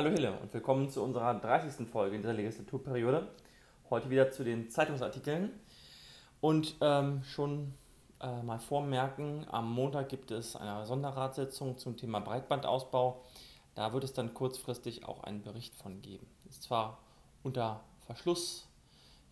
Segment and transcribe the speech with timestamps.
[0.00, 1.86] Hallo Hille und willkommen zu unserer 30.
[1.86, 3.28] Folge in dieser Legislaturperiode.
[3.90, 5.50] Heute wieder zu den Zeitungsartikeln.
[6.40, 7.74] Und ähm, schon
[8.18, 13.22] äh, mal vormerken, am Montag gibt es eine Sonderratssitzung zum Thema Breitbandausbau.
[13.74, 16.26] Da wird es dann kurzfristig auch einen Bericht von geben.
[16.48, 16.96] Ist zwar
[17.42, 18.68] unter Verschluss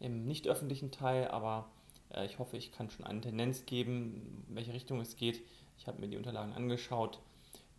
[0.00, 1.70] im nicht öffentlichen Teil, aber
[2.10, 5.40] äh, ich hoffe, ich kann schon eine Tendenz geben, in welche Richtung es geht.
[5.78, 7.20] Ich habe mir die Unterlagen angeschaut.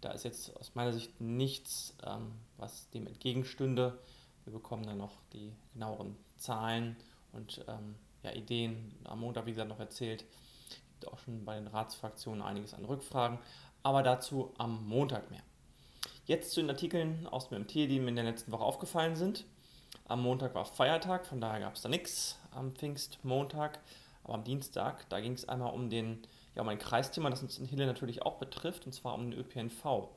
[0.02, 4.00] Da ist jetzt aus meiner Sicht nichts, ähm, was dem entgegenstünde.
[4.46, 6.96] Wir bekommen dann noch die genaueren Zahlen
[7.34, 8.96] und ähm, ja, Ideen.
[9.04, 10.26] Am Montag, wie gesagt, noch erzählt.
[10.70, 13.40] Es Gibt auch schon bei den Ratsfraktionen einiges an Rückfragen,
[13.84, 15.44] aber dazu am Montag mehr.
[16.26, 19.46] Jetzt zu den Artikeln aus dem MT, die mir in der letzten Woche aufgefallen sind.
[20.06, 23.80] Am Montag war Feiertag, von daher gab es da nichts am Pfingstmontag.
[24.24, 26.22] Aber am Dienstag, da ging es einmal um den
[26.60, 29.40] ja, um ein Kreisthema, das uns in Hille natürlich auch betrifft, und zwar um den
[29.40, 30.10] ÖPNV.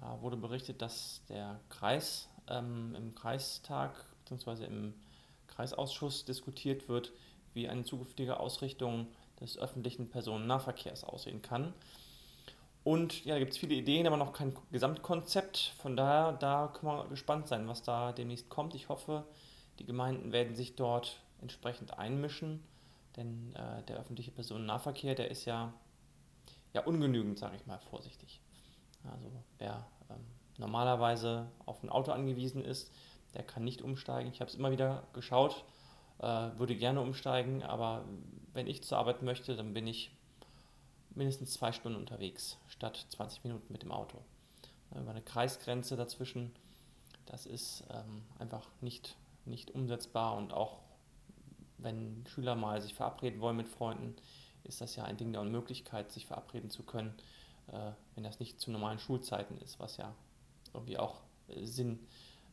[0.00, 3.92] Da wurde berichtet, dass der Kreis ähm, im Kreistag
[4.28, 4.64] bzw.
[4.64, 4.94] im
[5.48, 7.10] Kreisausschuss diskutiert wird,
[7.52, 9.08] wie eine zukünftige Ausrichtung
[9.40, 11.72] des öffentlichen Personennahverkehrs aussehen kann.
[12.84, 15.72] Und ja, da gibt es viele Ideen, aber noch kein Gesamtkonzept.
[15.78, 18.76] Von daher, da können wir gespannt sein, was da demnächst kommt.
[18.76, 19.24] Ich hoffe,
[19.80, 22.62] die Gemeinden werden sich dort entsprechend einmischen
[23.16, 25.72] denn äh, der öffentliche Personennahverkehr, der ist ja,
[26.72, 28.40] ja ungenügend, sage ich mal vorsichtig.
[29.04, 30.24] Also wer ähm,
[30.58, 32.92] normalerweise auf ein Auto angewiesen ist,
[33.34, 34.30] der kann nicht umsteigen.
[34.32, 35.64] Ich habe es immer wieder geschaut,
[36.18, 38.04] äh, würde gerne umsteigen, aber
[38.52, 40.10] wenn ich zur Arbeit möchte, dann bin ich
[41.14, 44.18] mindestens zwei Stunden unterwegs, statt 20 Minuten mit dem Auto.
[44.94, 46.54] Über eine Kreisgrenze dazwischen,
[47.26, 50.78] das ist ähm, einfach nicht, nicht umsetzbar und auch
[51.78, 54.16] wenn Schüler mal sich verabreden wollen mit Freunden,
[54.64, 57.14] ist das ja ein Ding der Unmöglichkeit, sich verabreden zu können,
[57.68, 60.14] äh, wenn das nicht zu normalen Schulzeiten ist, was ja
[60.74, 62.00] irgendwie auch äh, Sinn,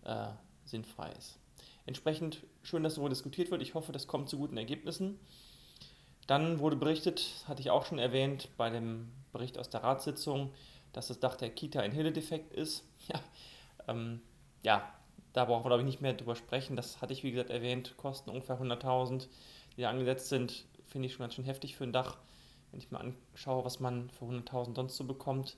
[0.03, 0.27] äh,
[0.65, 1.39] sinnfrei ist.
[1.85, 3.61] Entsprechend schön, dass darüber diskutiert wird.
[3.61, 5.19] Ich hoffe, das kommt zu guten Ergebnissen.
[6.27, 10.53] Dann wurde berichtet, hatte ich auch schon erwähnt, bei dem Bericht aus der Ratssitzung,
[10.93, 12.83] dass das Dach der Kita ein Hille-Defekt ist.
[13.09, 13.19] Ja,
[13.89, 14.21] ähm,
[14.61, 14.93] ja,
[15.33, 16.75] da brauchen wir, glaube ich, nicht mehr drüber sprechen.
[16.75, 17.95] Das hatte ich, wie gesagt, erwähnt.
[17.97, 19.27] Kosten ungefähr 100.000,
[19.75, 20.65] die da angesetzt sind.
[20.87, 22.17] Finde ich schon ganz schön heftig für ein Dach.
[22.71, 25.57] Wenn ich mir anschaue, was man für 100.000 sonst so bekommt,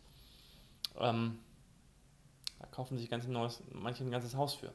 [0.98, 1.40] ähm,
[2.60, 4.72] da kaufen sich ganz neues, manche ein ganzes Haus für.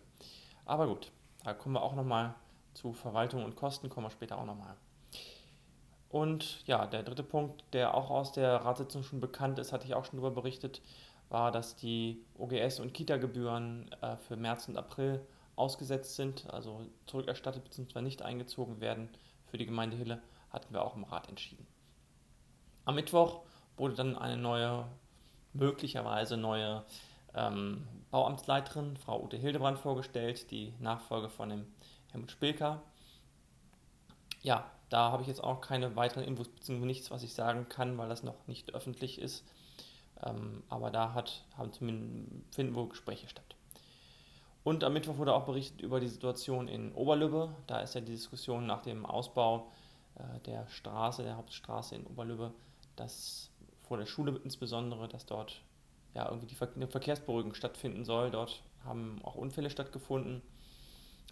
[0.64, 1.10] Aber gut,
[1.44, 2.34] da kommen wir auch nochmal
[2.74, 4.76] zu Verwaltung und Kosten, kommen wir später auch nochmal.
[6.10, 9.94] Und ja, der dritte Punkt, der auch aus der Ratssitzung schon bekannt ist, hatte ich
[9.94, 10.82] auch schon darüber berichtet,
[11.30, 15.24] war, dass die OGS- und Kita-Gebühren äh, für März und April
[15.56, 18.02] ausgesetzt sind, also zurückerstattet bzw.
[18.02, 19.08] nicht eingezogen werden
[19.46, 20.20] für die Gemeinde Hille,
[20.50, 21.66] hatten wir auch im Rat entschieden.
[22.84, 23.42] Am Mittwoch
[23.76, 24.86] wurde dann eine neue,
[25.52, 26.84] möglicherweise neue
[27.34, 31.66] ähm, Bauamtsleiterin, Frau Ute Hildebrand, vorgestellt, die Nachfolge von dem
[32.10, 32.82] Helmut Spilker.
[34.42, 36.84] Ja, da habe ich jetzt auch keine weiteren Infos bzw.
[36.84, 39.44] nichts, was ich sagen kann, weil das noch nicht öffentlich ist.
[40.24, 43.56] Ähm, aber da hat, haben zumindest finden wohl Gespräche statt.
[44.62, 47.54] Und am Mittwoch wurde auch berichtet über die Situation in Oberlübbe.
[47.66, 49.70] Da ist ja die Diskussion nach dem Ausbau
[50.16, 52.52] äh, der Straße, der Hauptstraße in Oberlübbe,
[52.96, 53.50] dass
[53.88, 55.62] vor der Schule insbesondere, dass dort
[56.14, 58.30] ja irgendwie die Ver eine Verkehrsberuhigung stattfinden soll.
[58.30, 60.42] Dort haben auch Unfälle stattgefunden.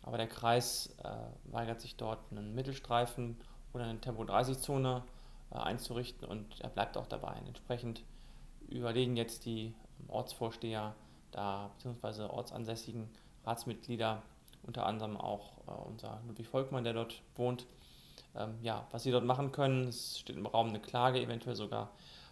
[0.02, 3.36] Aber der Kreis äh, weigert sich dort einen Mittelstreifen
[3.74, 5.02] oder eine Tempo-30-Zone
[5.50, 7.34] äh, einzurichten und er bleibt auch dabei.
[7.46, 8.02] Entsprechend
[8.70, 9.74] überlegen jetzt die
[10.08, 10.94] Ortsvorsteher,
[11.30, 13.08] da beziehungsweise ortsansässigen
[13.44, 14.22] Ratsmitglieder,
[14.62, 17.66] unter anderem auch äh, unser Ludwig Volkmann, der dort wohnt,
[18.34, 19.88] ähm, ja, was sie dort machen können.
[19.88, 21.90] Es steht im Raum eine Klage, eventuell sogar.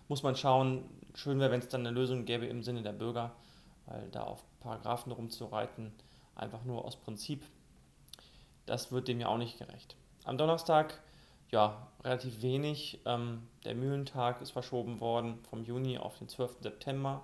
[0.09, 0.85] Muss man schauen.
[1.15, 3.33] Schön wäre, wenn es dann eine Lösung gäbe im Sinne der Bürger,
[3.87, 5.93] weil da auf Paragraphen rumzureiten,
[6.35, 7.45] einfach nur aus Prinzip,
[8.67, 9.97] das wird dem ja auch nicht gerecht.
[10.25, 11.01] Am Donnerstag
[11.51, 13.01] ja, relativ wenig.
[13.05, 16.57] Ähm, der Mühlentag ist verschoben worden vom Juni auf den 12.
[16.61, 17.23] September.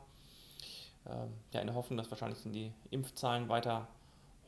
[1.07, 3.89] Ähm, ja, in der Hoffnung, dass wahrscheinlich die Impfzahlen weiter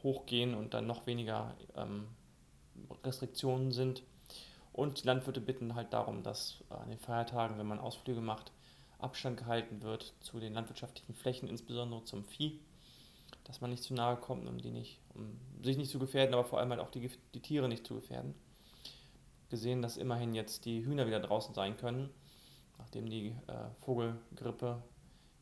[0.03, 2.07] hochgehen und dann noch weniger ähm,
[3.05, 4.03] Restriktionen sind.
[4.73, 8.53] Und die Landwirte bitten halt darum, dass an den Feiertagen, wenn man Ausflüge macht,
[8.99, 12.59] Abstand gehalten wird zu den landwirtschaftlichen Flächen, insbesondere zum Vieh,
[13.45, 16.45] dass man nicht zu nahe kommt, um, die nicht, um sich nicht zu gefährden, aber
[16.45, 18.35] vor allem halt auch die, die Tiere nicht zu gefährden
[19.55, 22.11] gesehen, dass immerhin jetzt die Hühner wieder draußen sein können,
[22.79, 24.83] nachdem die äh, Vogelgrippe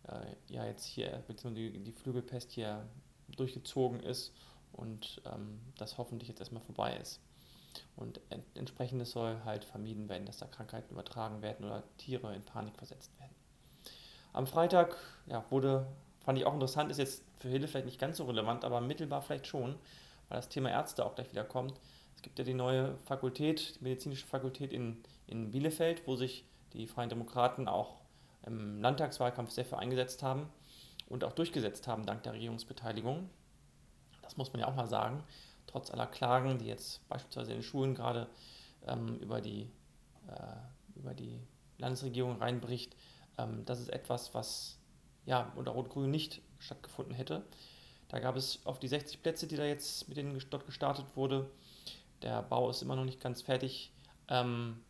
[0.08, 2.86] äh, ja jetzt hier, beziehungsweise die, die Flügelpest hier
[3.28, 4.32] durchgezogen ist
[4.72, 7.20] und ähm, das hoffentlich jetzt erstmal vorbei ist.
[7.96, 12.42] Und ent entsprechendes soll halt vermieden werden, dass da Krankheiten übertragen werden oder Tiere in
[12.42, 13.34] Panik versetzt werden.
[14.34, 15.86] Am Freitag ja, wurde
[16.20, 19.22] fand ich auch interessant, ist jetzt für Hille vielleicht nicht ganz so relevant, aber mittelbar
[19.22, 19.74] vielleicht schon,
[20.28, 21.74] weil das Thema Ärzte auch gleich wieder kommt.
[22.16, 26.86] Es gibt ja die neue Fakultät, die medizinische Fakultät in, in Bielefeld, wo sich die
[26.86, 27.96] Freien Demokraten auch
[28.46, 30.48] im Landtagswahlkampf sehr für eingesetzt haben
[31.08, 33.28] und auch durchgesetzt haben dank der Regierungsbeteiligung.
[34.22, 35.22] Das muss man ja auch mal sagen.
[35.66, 38.28] Trotz aller Klagen, die jetzt beispielsweise in den Schulen gerade
[38.86, 39.70] ähm, über, die,
[40.28, 41.40] äh, über die
[41.78, 42.96] Landesregierung reinbricht,
[43.38, 44.78] ähm, das ist etwas, was
[45.26, 47.44] ja unter Rot-Grün nicht stattgefunden hätte.
[48.08, 51.50] Da gab es auf die 60 Plätze, die da jetzt mit denen dort gestartet wurde.
[52.22, 53.92] Der Bau ist immer noch nicht ganz fertig,
[54.28, 54.80] ähm,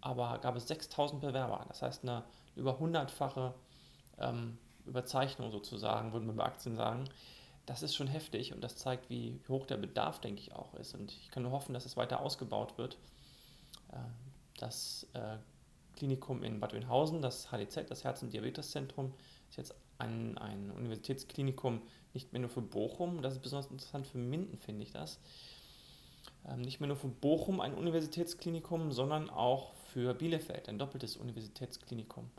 [0.00, 1.64] aber gab es 6000 Bewerber.
[1.68, 2.24] Das heißt eine
[2.56, 3.54] über hundertfache
[4.18, 7.04] ähm, Überzeichnung sozusagen, würden wir bei Aktien sagen.
[7.66, 10.94] Das ist schon heftig und das zeigt, wie hoch der Bedarf, denke ich, auch ist.
[10.94, 12.98] Und ich kann nur hoffen, dass es weiter ausgebaut wird.
[13.90, 13.96] Äh,
[14.58, 15.36] das äh,
[15.96, 19.14] Klinikum in Bad Oeynhausen, das HDZ, das Herz- und Diabeteszentrum,
[19.48, 21.82] ist jetzt ein, ein Universitätsklinikum
[22.12, 25.20] nicht mehr nur für Bochum, das ist besonders interessant für Minden, finde ich das.
[26.48, 32.30] Ähm, nicht mehr nur für Bochum ein Universitätsklinikum, sondern auch für Bielefeld ein doppeltes Universitätsklinikum.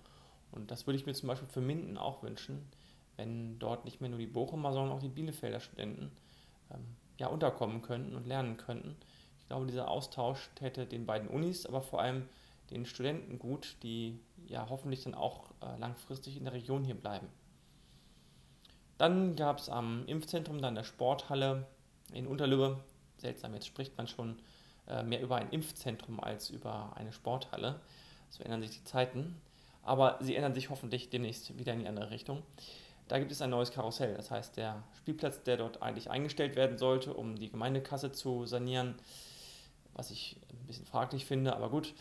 [0.52, 2.68] Und das würde ich mir zum Beispiel für Minden auch wünschen,
[3.18, 6.12] wenn dort nicht mehr nur die Bochumer, sondern auch die Bielefelder Studenten
[6.72, 6.86] ähm,
[7.18, 8.96] ja, unterkommen könnten und lernen könnten.
[9.40, 12.28] Ich glaube, dieser Austausch täte den beiden Unis, aber vor allem
[12.72, 17.28] den Studenten gut, die ja hoffentlich dann auch äh, langfristig in der Region hier bleiben.
[18.98, 21.68] Dann gab es am Impfzentrum dann der Sporthalle
[22.14, 22.80] in Unterlübbe,
[23.26, 24.40] seltsam, jetzt spricht man schon
[24.88, 27.82] äh, mehr über ein Impfzentrum als über eine Sporthalle.
[28.30, 29.42] So ändern sich die Zeiten
[29.86, 32.42] aber sie ändern sich hoffentlich demnächst wieder in die andere Richtung.
[33.08, 36.80] Da gibt es ein neues Karussell, das heißt der Spielplatz, der dort eigentlich eingestellt werden
[36.80, 38.96] sollte, um die Gemeindekasse zu sanieren,
[39.94, 41.94] was ich ein bisschen fraglich finde, aber gut,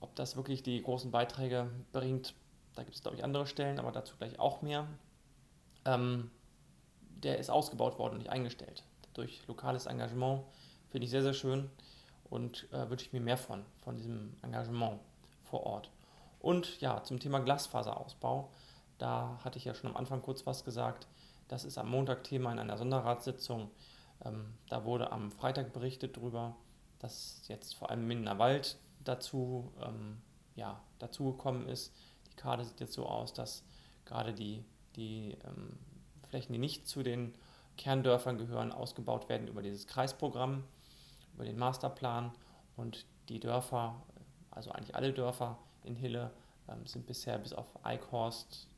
[0.00, 2.34] ob das wirklich die großen Beiträge bringt,
[2.74, 4.88] da gibt es glaube ich andere Stellen, aber dazu gleich auch mehr.
[5.84, 6.30] Ähm,
[7.22, 8.82] der ist ausgebaut worden und nicht eingestellt.
[9.14, 10.42] Durch lokales Engagement
[10.90, 11.70] finde ich sehr, sehr schön
[12.28, 15.00] und äh, wünsche ich mir mehr von, von diesem Engagement
[15.44, 15.90] vor Ort.
[16.40, 18.50] Und ja, zum Thema Glasfaserausbau,
[18.98, 21.06] da hatte ich ja schon am Anfang kurz was gesagt.
[21.48, 23.70] Das ist am Montag Thema in einer Sonderratssitzung.
[24.24, 26.56] Ähm, da wurde am Freitag berichtet darüber,
[26.98, 30.20] dass jetzt vor allem Mindener Wald dazu, ähm,
[30.54, 31.94] ja, dazugekommen ist.
[32.30, 33.64] Die Karte sieht jetzt so aus, dass
[34.04, 34.64] gerade die,
[34.96, 35.78] die ähm,
[36.28, 37.34] Flächen, die nicht zu den
[37.80, 40.64] Kerndörfern gehören, ausgebaut werden über dieses Kreisprogramm,
[41.34, 42.30] über den Masterplan
[42.76, 44.02] und die Dörfer,
[44.50, 46.30] also eigentlich alle Dörfer, in Hille
[46.68, 48.68] ähm, sind bisher bis auf Eichhorst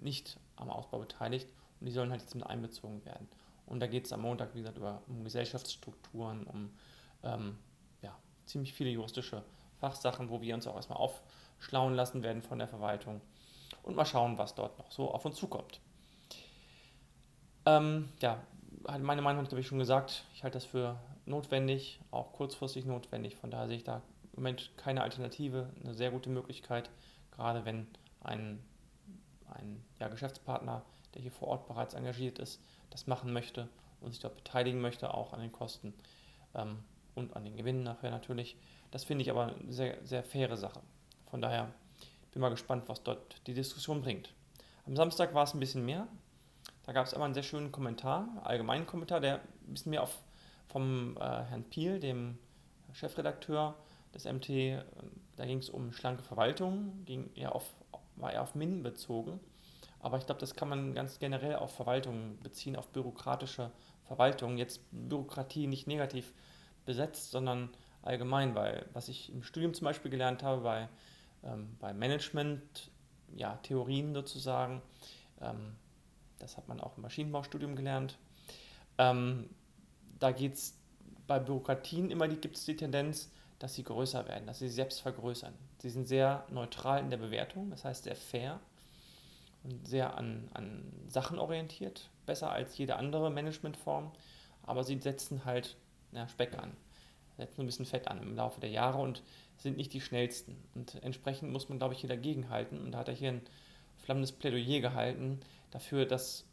[0.00, 1.46] nicht am Ausbau beteiligt
[1.80, 3.28] und die sollen halt jetzt mit einbezogen werden.
[3.66, 6.70] Und da geht es am Montag, wie gesagt, über, um Gesellschaftsstrukturen, um
[7.24, 7.58] ähm,
[8.00, 8.16] ja,
[8.46, 9.42] ziemlich viele juristische
[9.80, 13.20] Fachsachen, wo wir uns auch erstmal aufschlauen lassen werden von der Verwaltung
[13.82, 15.78] und mal schauen, was dort noch so auf uns zukommt.
[17.66, 18.40] Ähm, ja,
[19.00, 20.24] meine Meinung habe ich schon gesagt.
[20.34, 23.36] Ich halte das für notwendig, auch kurzfristig notwendig.
[23.36, 24.02] Von daher sehe ich da
[24.36, 26.90] Moment keine Alternative, eine sehr gute Möglichkeit,
[27.32, 27.86] gerade wenn
[28.20, 28.62] ein,
[29.54, 30.82] ein ja, Geschäftspartner,
[31.14, 32.60] der hier vor Ort bereits engagiert ist,
[32.90, 33.68] das machen möchte
[34.00, 35.94] und sich dort beteiligen möchte, auch an den Kosten
[36.54, 36.78] ähm,
[37.14, 38.56] und an den Gewinnen nachher natürlich.
[38.90, 40.80] Das finde ich aber eine sehr, sehr faire Sache.
[41.30, 41.72] Von daher
[42.32, 44.34] bin mal gespannt, was dort die Diskussion bringt.
[44.86, 46.06] Am Samstag war es ein bisschen mehr.
[46.86, 50.22] Da gab es immer einen sehr schönen Kommentar, allgemeinen Kommentar, der ein bisschen mehr auf,
[50.68, 52.38] vom äh, Herrn Piel, dem
[52.92, 53.74] Chefredakteur,
[54.14, 54.82] des MT,
[55.36, 57.74] da ging es um schlanke Verwaltung, ging eher auf,
[58.16, 59.40] war eher auf MIN bezogen.
[60.00, 63.70] Aber ich glaube, das kann man ganz generell auf Verwaltung beziehen, auf bürokratische
[64.04, 64.56] Verwaltung.
[64.56, 66.32] Jetzt Bürokratie nicht negativ
[66.84, 67.70] besetzt, sondern
[68.02, 70.88] allgemein, weil was ich im Studium zum Beispiel gelernt habe, bei,
[71.42, 72.90] ähm, bei Management,
[73.34, 74.80] ja, Theorien sozusagen,
[75.40, 75.74] ähm,
[76.38, 78.18] das hat man auch im Maschinenbaustudium gelernt,
[78.98, 79.50] ähm,
[80.18, 80.78] da geht es
[81.26, 85.00] bei Bürokratien immer, gibt es die Tendenz, dass sie größer werden, dass sie sich selbst
[85.00, 85.54] vergrößern.
[85.78, 88.60] Sie sind sehr neutral in der Bewertung, das heißt sehr fair
[89.64, 94.12] und sehr an, an Sachen orientiert, besser als jede andere Managementform,
[94.62, 95.76] aber sie setzen halt
[96.12, 96.72] ja, Speck an,
[97.36, 99.22] setzen ein bisschen Fett an im Laufe der Jahre und
[99.58, 100.56] sind nicht die schnellsten.
[100.74, 102.78] Und entsprechend muss man, glaube ich, hier dagegenhalten.
[102.80, 103.42] Und da hat er hier ein
[103.96, 105.40] flammendes Plädoyer gehalten
[105.76, 106.46] dafür, dass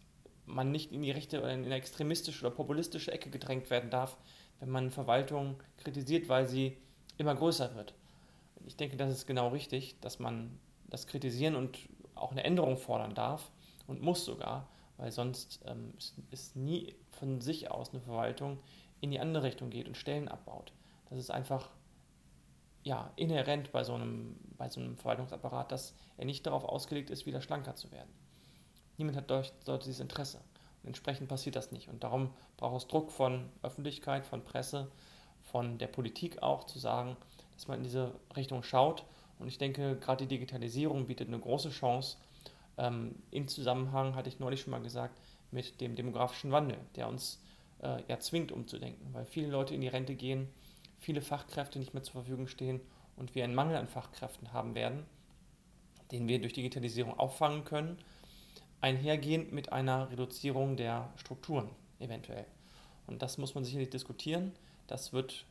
[0.45, 4.17] man nicht in die rechte oder in eine extremistische oder populistische Ecke gedrängt werden darf,
[4.59, 6.77] wenn man Verwaltung kritisiert, weil sie
[7.17, 7.93] immer größer wird.
[8.65, 11.79] Ich denke, das ist genau richtig, dass man das kritisieren und
[12.15, 13.49] auch eine Änderung fordern darf
[13.87, 15.93] und muss sogar, weil sonst ähm,
[16.31, 18.59] es, nie von sich aus eine Verwaltung
[18.99, 20.73] in die andere Richtung geht und Stellen abbaut.
[21.09, 21.69] Das ist einfach
[22.83, 27.25] ja, inhärent bei so, einem, bei so einem Verwaltungsapparat, dass er nicht darauf ausgelegt ist,
[27.25, 28.11] wieder schlanker zu werden.
[28.97, 30.37] Niemand hat dort, dort dieses Interesse.
[30.81, 31.89] Und entsprechend passiert das nicht.
[31.89, 34.91] Und darum braucht es Druck von Öffentlichkeit, von Presse,
[35.41, 37.17] von der Politik auch, zu sagen,
[37.55, 39.03] dass man in diese Richtung schaut.
[39.39, 42.17] Und ich denke, gerade die Digitalisierung bietet eine große Chance,
[42.77, 45.19] ähm, im Zusammenhang, hatte ich neulich schon mal gesagt,
[45.51, 47.39] mit dem demografischen Wandel, der uns
[47.81, 50.49] äh, ja zwingt umzudenken, weil viele Leute in die Rente gehen,
[50.99, 52.81] viele Fachkräfte nicht mehr zur Verfügung stehen
[53.15, 55.05] und wir einen Mangel an Fachkräften haben werden,
[56.11, 57.97] den wir durch Digitalisierung auffangen können,
[58.83, 62.45] einhergehend mit einer Reduzierung der Strukturen eventuell.
[63.07, 64.51] Und das muss man sicherlich diskutieren.
[64.87, 65.45] Das wird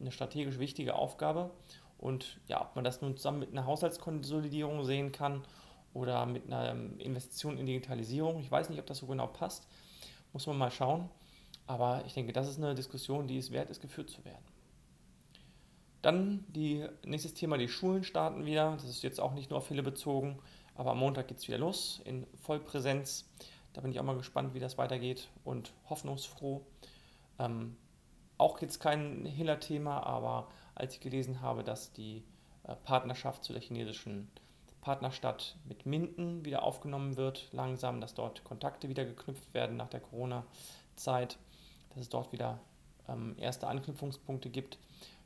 [0.00, 1.50] eine strategisch wichtige Aufgabe.
[1.98, 5.44] Und ja, ob man das nun zusammen mit einer Haushaltskonsolidierung sehen kann
[5.94, 9.68] oder mit einer ähm, Investition in Digitalisierung, ich weiß nicht, ob das so genau passt,
[10.32, 11.08] muss man mal schauen.
[11.68, 14.44] Aber ich denke, das ist eine Diskussion, die es wert ist, geführt zu werden.
[16.02, 18.72] Dann die, nächstes Thema, die Schulen starten wieder.
[18.72, 20.40] Das ist jetzt auch nicht nur auf Hille bezogen,
[20.74, 23.28] aber am Montag geht es wieder los in Vollpräsenz.
[23.72, 26.62] Da bin ich auch mal gespannt, wie das weitergeht und hoffnungsfroh.
[27.38, 27.76] Ähm,
[28.38, 32.24] auch jetzt kein Hiller-Thema, aber als ich gelesen habe, dass die
[32.64, 34.30] äh, Partnerschaft zu der chinesischen
[34.80, 40.00] Partnerstadt mit Minden wieder aufgenommen wird, langsam, dass dort Kontakte wieder geknüpft werden nach der
[40.00, 41.38] Corona-Zeit,
[41.90, 42.58] dass es dort wieder
[43.08, 44.78] ähm, erste Anknüpfungspunkte gibt.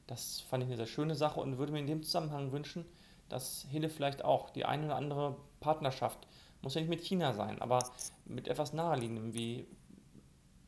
[0.07, 2.85] Das fand ich eine sehr schöne Sache und würde mir in dem Zusammenhang wünschen,
[3.29, 4.51] dass Hille vielleicht auch.
[4.51, 6.27] Die eine oder andere Partnerschaft,
[6.63, 7.91] muss ja nicht mit China sein, aber
[8.25, 9.67] mit etwas naheliegendem wie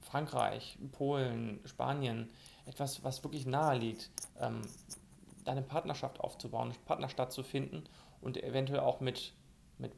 [0.03, 2.31] Frankreich, Polen, Spanien,
[2.67, 4.11] etwas, was wirklich nahe liegt,
[4.41, 4.63] ähm,
[5.45, 7.85] eine Partnerschaft aufzubauen, eine Partnerstadt zu finden
[8.21, 9.33] und eventuell auch mit,
[9.79, 9.93] mit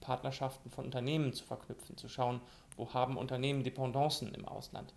[0.00, 2.40] Partnerschaften von Unternehmen zu verknüpfen, zu schauen,
[2.76, 4.94] wo haben Unternehmen Dependancen im Ausland,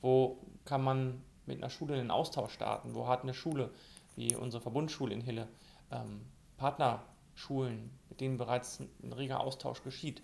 [0.00, 3.70] wo kann man mit einer Schule einen Austausch starten, wo hat eine Schule
[4.16, 5.48] wie unsere Verbundschule in Hille
[5.90, 6.26] ähm,
[6.60, 10.22] Partnerschulen, mit denen bereits ein reger Austausch geschieht.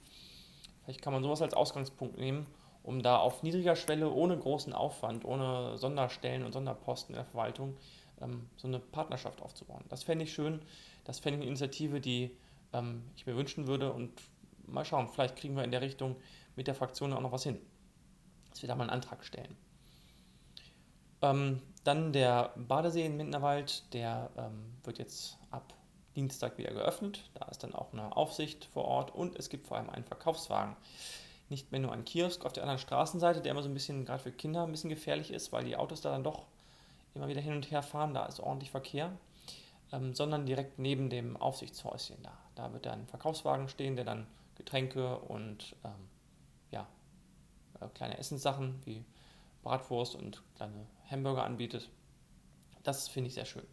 [0.84, 2.46] Vielleicht kann man sowas als Ausgangspunkt nehmen,
[2.82, 7.76] um da auf niedriger Schwelle, ohne großen Aufwand, ohne Sonderstellen und Sonderposten in der Verwaltung,
[8.20, 9.82] ähm, so eine Partnerschaft aufzubauen.
[9.88, 10.60] Das fände ich schön.
[11.04, 12.36] Das fände ich eine Initiative, die
[12.74, 13.92] ähm, ich mir wünschen würde.
[13.92, 14.12] Und
[14.66, 16.16] mal schauen, vielleicht kriegen wir in der Richtung
[16.54, 17.58] mit der Fraktion auch noch was hin.
[18.50, 19.56] Dass wir da mal einen Antrag stellen.
[21.22, 25.72] Ähm, dann der Badesee in Mindenerwald, der ähm, wird jetzt ab
[26.16, 27.30] Dienstag wieder geöffnet.
[27.34, 30.76] Da ist dann auch eine Aufsicht vor Ort und es gibt vor allem einen Verkaufswagen.
[31.48, 34.22] Nicht mehr nur ein Kiosk auf der anderen Straßenseite, der immer so ein bisschen, gerade
[34.22, 36.46] für Kinder, ein bisschen gefährlich ist, weil die Autos da dann doch
[37.14, 39.12] immer wieder hin und her fahren, da ist ordentlich Verkehr,
[39.92, 42.32] ähm, sondern direkt neben dem Aufsichtshäuschen da.
[42.56, 46.08] Da wird dann ein Verkaufswagen stehen, der dann Getränke und ähm,
[46.70, 46.86] ja,
[47.80, 49.04] äh, kleine Essenssachen wie
[49.62, 51.90] Bratwurst und kleine Hamburger anbietet.
[52.82, 53.66] Das finde ich sehr schön.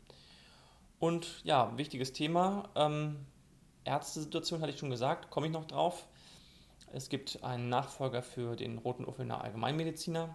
[1.03, 2.69] Und ja, wichtiges Thema.
[2.75, 3.25] Ähm,
[3.83, 6.07] Ärztesituation hatte ich schon gesagt, komme ich noch drauf.
[6.93, 10.33] Es gibt einen Nachfolger für den Roten Uffelner Allgemeinmediziner.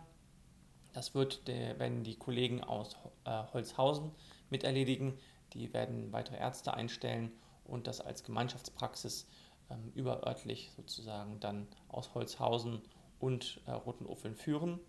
[0.93, 4.11] Das wird der, werden die Kollegen aus äh, Holzhausen
[4.51, 5.19] mit erledigen.
[5.55, 7.33] Die werden weitere Ärzte einstellen
[7.65, 9.27] und das als Gemeinschaftspraxis
[9.71, 12.83] ähm, überörtlich sozusagen dann aus Holzhausen
[13.21, 14.81] und äh, Roten Uffeln führen.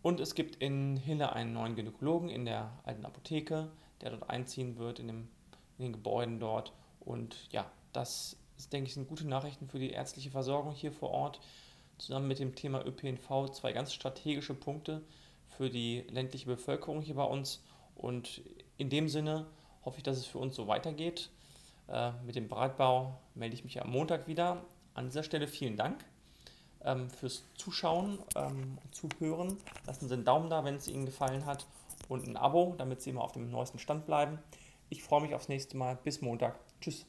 [0.00, 4.78] Und es gibt in Hille einen neuen Gynäkologen in der alten Apotheke, der dort einziehen
[4.78, 5.28] wird in, dem,
[5.78, 6.72] in den Gebäuden dort.
[7.00, 11.10] Und ja, das ist, denke ich, sind gute Nachrichten für die ärztliche Versorgung hier vor
[11.10, 11.40] Ort
[11.98, 15.02] zusammen mit dem Thema ÖPNV zwei ganz strategische Punkte
[15.48, 17.62] für die ländliche Bevölkerung hier bei uns.
[17.94, 18.40] Und
[18.78, 19.46] in dem Sinne
[19.84, 21.30] hoffe ich, dass es für uns so weitergeht.
[21.88, 24.64] Äh, mit dem Breitbau melde ich mich am Montag wieder.
[24.94, 26.04] An dieser Stelle vielen Dank
[26.84, 29.58] ähm, fürs Zuschauen ähm, und Zuhören.
[29.86, 31.66] Lassen Sie einen Daumen da, wenn es Ihnen gefallen hat
[32.10, 34.38] und ein Abo, damit Sie immer auf dem neuesten Stand bleiben.
[34.88, 35.96] Ich freue mich aufs nächste Mal.
[36.02, 36.58] Bis Montag.
[36.80, 37.06] Tschüss.